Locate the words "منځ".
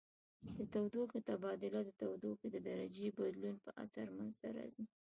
4.17-4.33